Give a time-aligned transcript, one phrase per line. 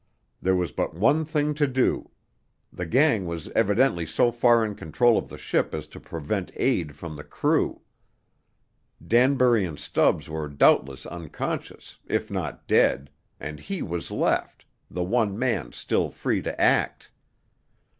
[0.41, 2.09] There was but one thing to do;
[2.73, 6.95] the gang was evidently so far in control of the ship as to prevent aid
[6.95, 7.81] from the crew;
[9.05, 15.37] Danbury and Stubbs were doubtless unconscious, if not dead, and he was left, the one
[15.37, 17.11] man still free to act.